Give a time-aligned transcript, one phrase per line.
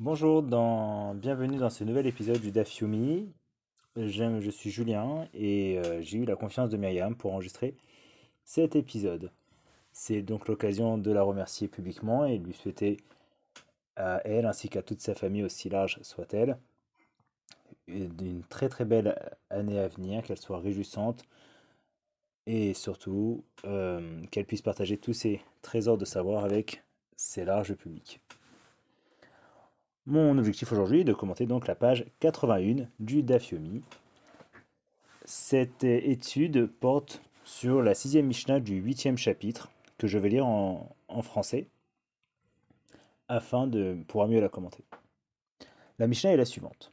[0.00, 3.28] Bonjour, bienvenue dans ce nouvel épisode du DAF Yomi.
[3.96, 7.74] J'aime- Je suis Julien et euh, j'ai eu la confiance de Myriam pour enregistrer
[8.44, 9.30] cet épisode.
[9.92, 12.96] C'est donc l'occasion de la remercier publiquement et de lui souhaiter
[13.96, 16.58] à elle ainsi qu'à toute sa famille, aussi large soit-elle,
[17.88, 19.18] d'une très très belle
[19.50, 21.22] année à venir, qu'elle soit réjouissante
[22.46, 26.82] et surtout euh, qu'elle puisse partager tous ses trésors de savoir avec
[27.16, 28.20] ses larges publics.
[30.06, 33.82] Mon objectif aujourd'hui est de commenter donc la page 81 du Dafyomi.
[35.24, 40.96] Cette étude porte sur la sixième Mishnah du huitième chapitre que je vais lire en,
[41.22, 41.68] français
[43.28, 44.82] afin de pouvoir mieux la commenter.
[46.00, 46.92] La Mishnah est la suivante.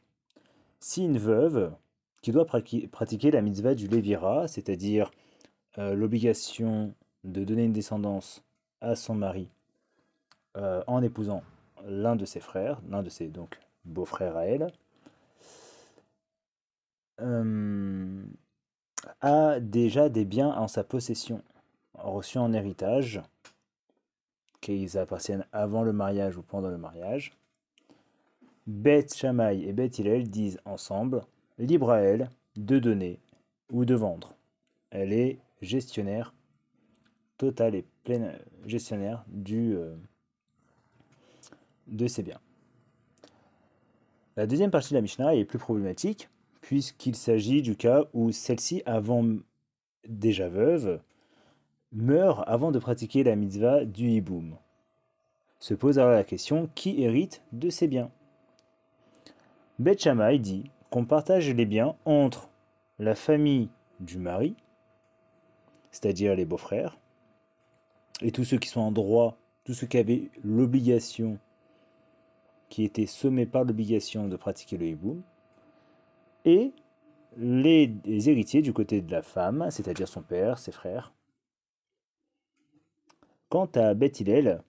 [0.78, 1.74] Si une veuve
[2.22, 5.10] qui doit prati- pratiquer la mitzvah du Lévira, c'est-à-dire
[5.78, 8.44] euh, l'obligation de donner une descendance
[8.80, 9.48] à son mari
[10.56, 11.42] euh, en épousant
[11.86, 14.72] l'un de ses frères, l'un de ses donc beaux-frères à elle,
[17.20, 18.22] euh,
[19.20, 21.42] a déjà des biens en sa possession,
[21.94, 23.22] reçus en héritage,
[24.60, 27.32] qu'ils appartiennent avant le mariage ou pendant le mariage.
[28.66, 31.22] Beth Shammai et Beth Hillel disent ensemble,
[31.58, 33.18] libre à elle de donner
[33.72, 34.34] ou de vendre.
[34.90, 36.34] Elle est gestionnaire
[37.38, 39.94] totale et pleine gestionnaire du, euh,
[41.86, 42.40] de ses biens.
[44.36, 48.82] La deuxième partie de la Mishnah est plus problématique, puisqu'il s'agit du cas où celle-ci,
[48.86, 49.26] avant
[50.08, 51.00] déjà veuve,
[51.92, 54.56] meurt avant de pratiquer la mitzvah du hiboum.
[55.58, 58.10] Se pose alors la question qui hérite de ses biens?
[59.98, 62.48] Shammai dit qu'on partage les biens entre
[62.98, 64.54] la famille du mari,
[65.90, 66.98] c'est-à-dire les beaux-frères,
[68.22, 71.38] et tous ceux qui sont en droit, tous ceux qui avaient l'obligation
[72.70, 75.22] qui étaient sommés par l'obligation de pratiquer le hiboum,
[76.46, 76.72] et
[77.36, 81.12] les, héritiers du côté de la femme, c'est-à-dire son père, ses frères.
[83.50, 84.62] Quant à Beth Hillel,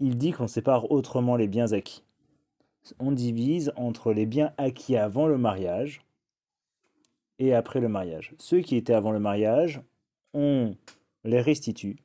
[0.00, 2.02] il dit qu'on sépare autrement les biens acquis.
[2.98, 6.02] On divise entre les biens acquis avant le mariage
[7.38, 8.34] et après le mariage.
[8.38, 9.82] Ceux qui étaient avant le mariage,
[10.32, 10.76] on
[11.24, 11.96] les restitue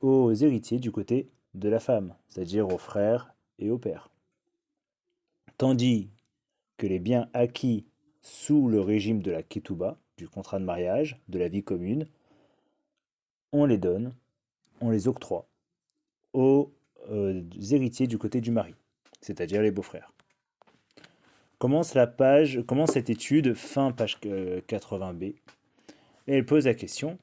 [0.00, 4.10] aux héritiers du côté de la femme, c'est-à-dire aux frères et au père.
[5.56, 6.10] Tandis
[6.76, 7.86] que les biens acquis
[8.22, 12.06] sous le régime de la ketouba, du contrat de mariage, de la vie commune,
[13.52, 14.14] on les donne,
[14.80, 15.48] on les octroie
[16.32, 16.72] aux
[17.10, 18.74] euh, héritiers du côté du mari,
[19.20, 20.12] c'est-à-dire les beaux-frères.
[21.58, 25.40] Commence la page, commence cette étude fin page euh, 80b, et
[26.26, 27.18] elle pose la question,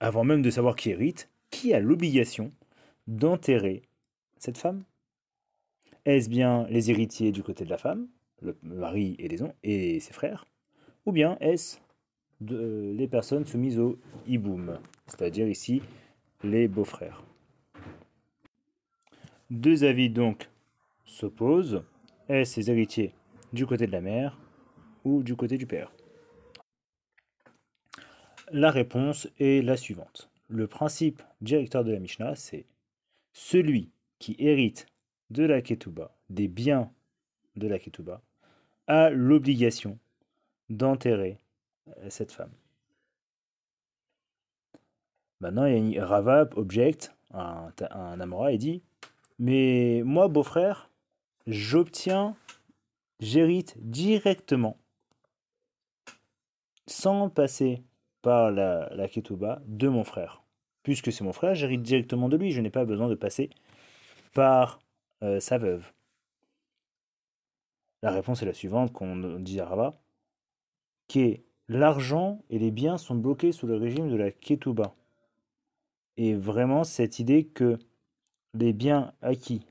[0.00, 2.52] avant même de savoir qui hérite, qui a l'obligation
[3.08, 3.82] d'enterrer
[4.36, 4.84] cette femme?
[6.04, 8.08] Est-ce bien les héritiers du côté de la femme,
[8.40, 10.46] le mari et, les et ses frères?
[11.06, 11.78] Ou bien est-ce
[12.40, 15.82] de- les personnes soumises au hiboum, c'est-à-dire ici
[16.44, 17.24] les beaux-frères?
[19.50, 20.50] Deux avis donc
[21.04, 21.82] s'opposent.
[22.28, 23.14] Est-ce les héritiers
[23.54, 24.38] du côté de la mère
[25.04, 25.90] ou du côté du père?
[28.50, 30.30] La réponse est la suivante.
[30.48, 32.66] Le principe directeur de la Mishnah, c'est
[33.38, 34.86] celui qui hérite
[35.30, 36.92] de la ketouba, des biens
[37.54, 38.20] de la ketouba,
[38.88, 39.96] a l'obligation
[40.70, 41.38] d'enterrer
[41.86, 42.50] euh, cette femme.
[45.38, 45.68] Maintenant,
[46.04, 48.82] Rava objecte, un, un Amora, et dit
[49.38, 50.90] Mais moi, beau-frère,
[51.46, 52.36] j'obtiens,
[53.20, 54.76] j'hérite directement,
[56.88, 57.84] sans passer
[58.20, 60.42] par la, la ketouba, de mon frère.
[60.88, 63.50] Puisque c'est mon frère, j'hérite directement de lui, je n'ai pas besoin de passer
[64.32, 64.78] par
[65.22, 65.92] euh, sa veuve.
[68.02, 70.00] La réponse est la suivante qu'on dit à Rava,
[71.06, 74.94] qui est l'argent et les biens sont bloqués sous le régime de la ketouba.
[76.16, 77.78] Et vraiment cette idée que
[78.54, 79.66] les biens acquis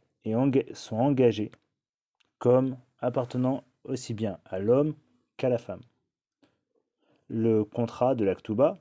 [0.73, 1.51] sont engagés
[2.37, 4.93] comme appartenant aussi bien à l'homme
[5.35, 5.81] qu'à la femme.
[7.27, 8.77] Le contrat de la ketouba,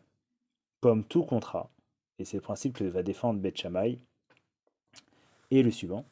[0.83, 1.71] comme tout contrat,
[2.19, 3.99] et c'est le principe que va défendre Beth Shammai,
[5.51, 6.05] est le suivant.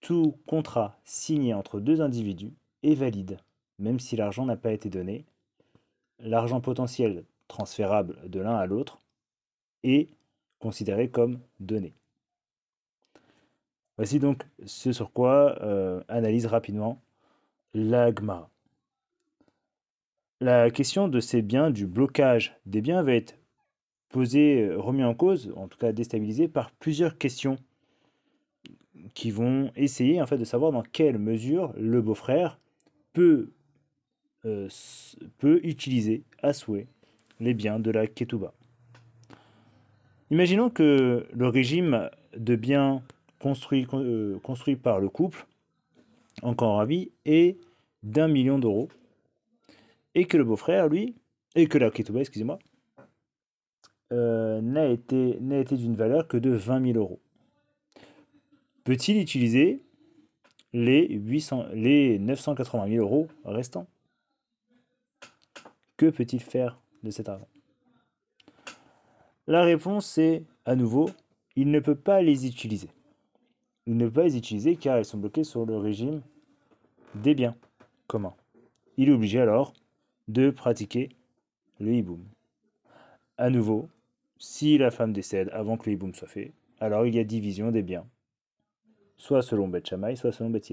[0.00, 2.52] Tout contrat signé entre deux individus
[2.82, 3.38] est valide,
[3.78, 5.24] même si l'argent n'a pas été donné.
[6.18, 9.00] L'argent potentiel transférable de l'un à l'autre
[9.82, 10.08] est
[10.58, 11.94] considéré comme donné.
[13.96, 17.00] Voici donc ce sur quoi euh, analyse rapidement
[17.74, 18.50] la Gemara.
[20.40, 23.38] La question de ces biens, du blocage des biens, va être
[24.14, 27.56] posée, euh, remis en cause, en tout cas déstabilisée, par plusieurs questions
[29.12, 32.60] qui vont essayer en fait de savoir dans quelle mesure le beau-frère
[33.12, 33.50] peut,
[34.44, 34.68] euh,
[35.38, 36.86] peut utiliser à souhait
[37.40, 38.54] les biens de la Ketouba.
[40.30, 43.02] Imaginons que le régime de biens
[43.40, 44.38] construit, euh,
[44.80, 45.44] par le couple,
[46.42, 47.58] encore en vie, est
[48.04, 48.88] d'un million d'euros,
[50.14, 51.16] et que le beau-frère, lui,
[51.56, 52.60] et que la Ketouba, excusez-moi,
[54.12, 55.38] euh, n'a été,
[55.76, 57.20] d'une valeur que de 20 000 euros.
[58.84, 59.80] Peut-il utiliser
[60.72, 63.86] les, 800, les 980 000 euros restants?
[65.96, 67.48] Que peut-il faire de cet argent?
[69.46, 71.10] La réponse est, à nouveau,
[71.56, 72.88] il ne peut pas les utiliser.
[73.86, 76.22] Il ne peut pas les utiliser car ils sont bloqués sur le régime
[77.14, 77.56] des biens
[78.06, 78.34] communs.
[78.96, 79.72] Il est obligé alors
[80.28, 81.10] de pratiquer
[81.80, 82.24] le hiboum.
[83.36, 83.88] À nouveau,
[84.38, 87.70] si la femme décède avant que le hiboum soit fait, alors il y a division
[87.70, 88.06] des biens
[89.16, 89.86] soit selon Beth
[90.16, 90.72] soit selon Beth.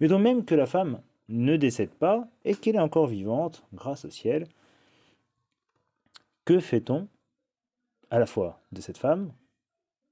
[0.00, 4.04] Mais donc même que la femme ne décède pas et qu'elle est encore vivante grâce
[4.04, 4.46] au ciel,
[6.44, 7.08] que fait-on
[8.10, 9.32] à la fois de cette femme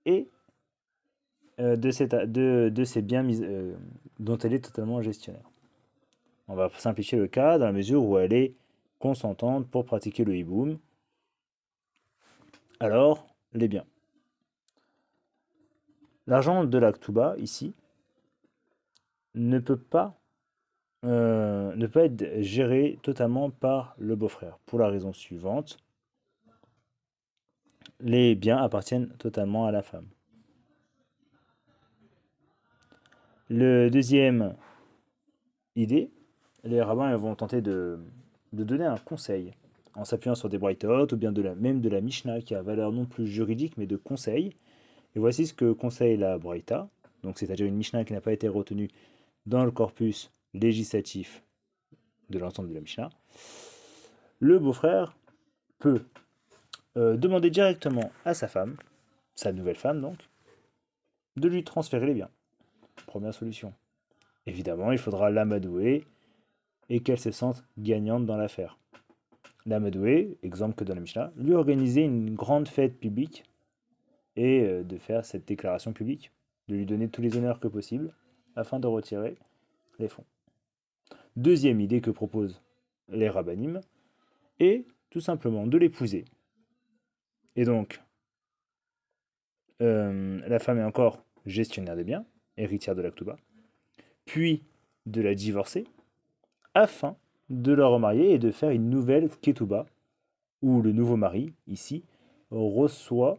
[0.06, 0.28] et
[1.60, 3.74] euh, de, ces biens euh,
[4.18, 5.48] dont elle est totalement gestionnaire?
[6.48, 8.54] On va simplifier le cas dans la mesure où elle est
[8.98, 10.78] consentante pour pratiquer le hiboum.
[12.84, 13.86] Alors, les biens.
[16.26, 17.74] L'argent de la Ktuba, ici,
[19.34, 20.20] ne peut pas
[21.06, 24.58] euh, ne peut être géré totalement par le beau-frère.
[24.66, 25.78] Pour la raison suivante,
[28.00, 30.08] les biens appartiennent totalement à la femme.
[33.48, 34.56] Le deuxième
[35.74, 36.10] idée,
[36.64, 37.98] les rabbins vont tenter de,
[38.52, 39.54] donner un conseil
[39.94, 43.06] en s'appuyant sur des brightot ou bien même de la Mishnah qui a valeur non
[43.06, 44.54] plus juridique mais de conseil
[45.14, 46.88] et voici ce que conseille la Braïta,
[47.22, 48.88] donc c'est-à-dire une Mishnah qui n'a pas été retenue
[49.46, 51.42] dans le corpus législatif
[52.30, 53.10] de l'ensemble de la Mishnah.
[54.40, 55.16] Le beau-frère
[55.78, 56.02] peut
[56.96, 58.76] euh, demander directement à sa femme,
[59.34, 60.18] sa nouvelle femme donc,
[61.36, 62.30] de lui transférer les biens.
[63.06, 63.72] Première solution.
[64.46, 66.04] Évidemment, il faudra l'amadouer
[66.88, 68.78] et qu'elle se sente gagnante dans l'affaire.
[69.66, 73.44] L'amadouer, exemple que dans la Mishnah, lui organiser une grande fête publique
[74.36, 76.32] et euh, de faire cette déclaration publique,
[76.68, 78.14] de lui donner tous les honneurs que possible
[78.56, 79.36] afin de retirer
[79.98, 80.24] les fonds.
[81.36, 82.62] Deuxième idée que proposent
[83.08, 83.80] les rabbinim
[84.60, 86.24] est tout simplement de l'épouser.
[87.56, 88.00] Et donc,
[89.80, 92.24] euh, la femme est encore gestionnaire des biens,
[92.56, 93.36] héritière de l'Aktuba,
[94.24, 94.62] puis
[95.06, 95.84] de la divorcer,
[96.72, 97.16] afin
[97.50, 99.86] de la remarier et de faire une nouvelle Ketuba,
[100.62, 102.04] où le nouveau mari, ici,
[102.50, 103.38] reçoit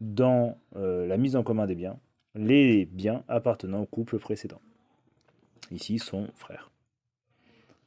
[0.00, 1.98] dans euh, la mise en commun des biens
[2.38, 4.60] les biens appartenant au couple précédent.
[5.70, 6.70] Ici, son frère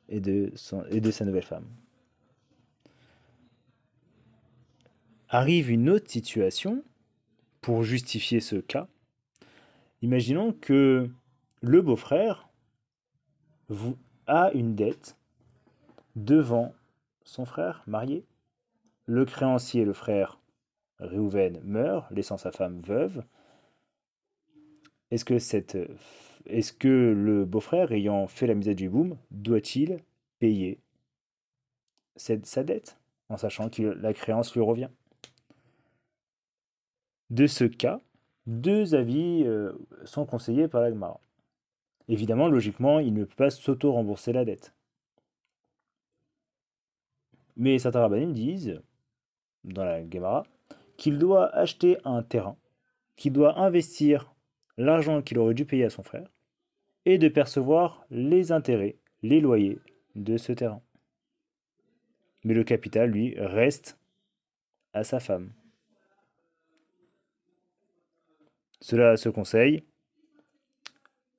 [0.10, 0.51] et de,
[0.89, 1.66] et de sa nouvelle femme.
[5.30, 6.84] Arrive une autre situation
[7.62, 8.88] pour justifier ce cas.
[10.01, 11.10] Imaginons que
[11.62, 12.50] le beau-frère
[14.27, 15.16] a une dette
[16.16, 16.74] devant
[17.24, 18.25] son frère marié.
[19.06, 20.40] Le créancier, le frère,
[21.00, 23.24] Réhouven meurt, laissant sa femme veuve.
[25.10, 25.25] Est-ce
[26.74, 30.00] que, le beau-frère, ayant fait la mise du boom, doit-il
[30.39, 30.80] payer
[32.15, 32.98] cette, sa dette,
[33.30, 34.89] en sachant que la créance lui revient?
[37.30, 38.00] De ce cas,
[38.46, 39.72] deux avis euh,
[40.06, 41.20] sont conseillés par l'Agmara.
[42.08, 44.74] Évidemment, logiquement, il ne peut pas s'auto-rembourser la dette.
[47.58, 48.81] Mais certains rabbinim disent,
[49.63, 50.43] dans la Gemara,
[50.98, 52.58] qu'il doit acheter un terrain,
[53.15, 54.34] qu'il doit investir
[54.77, 56.29] l'argent qu'il aurait dû payer à son frère,
[57.05, 59.79] et de percevoir les intérêts, les loyers
[60.15, 60.81] de ce terrain.
[62.43, 63.98] Mais le capital, lui, reste
[64.93, 65.51] à sa femme.
[68.79, 69.84] Cela, ce conseil,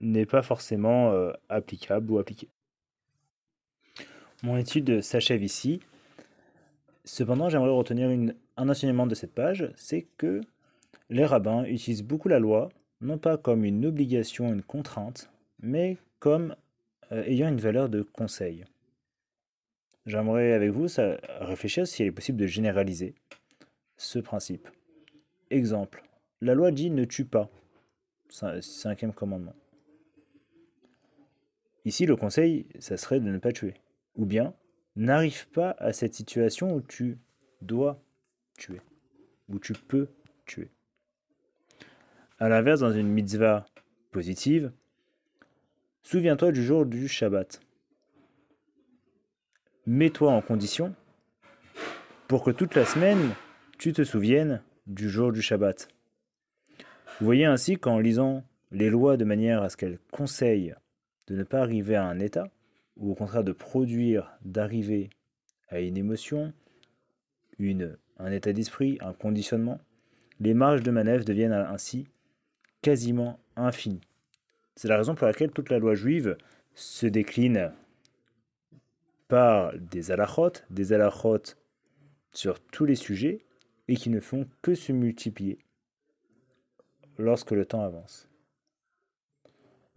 [0.00, 2.48] n'est pas forcément euh, applicable ou appliqué.
[4.42, 5.80] Mon étude s'achève ici.
[7.04, 8.10] Cependant, j'aimerais retenir
[8.56, 10.40] un enseignement de cette page, c'est que
[11.10, 12.68] les rabbins utilisent beaucoup la loi,
[13.00, 15.30] non pas comme une obligation, une contrainte,
[15.60, 16.54] mais comme
[17.10, 18.64] euh, ayant une valeur de conseil.
[20.06, 23.14] J'aimerais avec vous ça, réfléchir s'il est possible de généraliser
[23.96, 24.68] ce principe.
[25.50, 26.04] Exemple,
[26.40, 27.50] la loi dit ne tue pas.
[28.60, 29.54] Cinquième commandement.
[31.84, 33.74] Ici, le conseil, ça serait de ne pas tuer.
[34.16, 34.54] Ou bien,
[34.96, 37.18] n'arrive pas à cette situation où tu
[37.60, 38.02] dois
[38.58, 38.80] tuer,
[39.48, 40.08] où tu peux
[40.46, 40.70] tuer.
[42.38, 43.66] À l'inverse, dans une mitzvah
[44.10, 44.72] positive,
[46.02, 47.60] souviens-toi du jour du Shabbat.
[49.86, 50.94] Mets-toi en condition
[52.28, 53.34] pour que toute la semaine,
[53.78, 55.88] tu te souviennes du jour du Shabbat.
[57.20, 60.74] Vous voyez ainsi qu'en lisant les lois de manière à ce qu'elles conseillent
[61.26, 62.48] de ne pas arriver à un état,
[62.96, 65.10] ou au contraire de produire, d'arriver
[65.68, 66.52] à une émotion,
[67.58, 69.80] une, un état d'esprit, un conditionnement,
[70.40, 72.06] les marges de manœuvre deviennent ainsi
[72.82, 74.00] quasiment infinies.
[74.74, 76.36] C'est la raison pour laquelle toute la loi juive
[76.74, 77.72] se décline
[79.28, 81.54] par des alachot, des alachot
[82.32, 83.44] sur tous les sujets,
[83.88, 85.58] et qui ne font que se multiplier
[87.18, 88.28] lorsque le temps avance.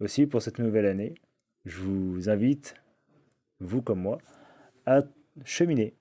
[0.00, 1.14] Aussi, pour cette nouvelle année,
[1.64, 2.74] je vous invite,
[3.60, 4.18] vous comme moi,
[4.84, 5.02] à
[5.44, 5.94] cheminer,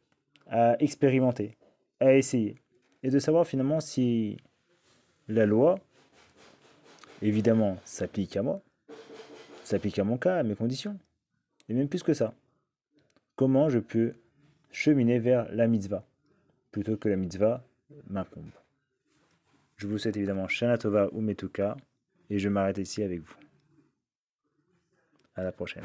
[0.47, 1.57] à expérimenter,
[1.99, 2.61] à essayer,
[3.03, 4.37] et de savoir finalement si
[5.27, 5.79] la loi,
[7.21, 8.61] évidemment, s'applique à moi,
[9.63, 10.97] s'applique à mon cas, à mes conditions,
[11.69, 12.33] et même plus que ça.
[13.35, 14.13] Comment je peux
[14.71, 16.05] cheminer vers la mitzvah,
[16.71, 17.63] plutôt que la mitzvah
[18.09, 18.51] m'incombe.
[19.77, 21.75] Je vous souhaite évidemment Shana Tova ou Metuka,
[22.29, 23.35] et je m'arrête ici avec vous.
[25.35, 25.83] À la prochaine.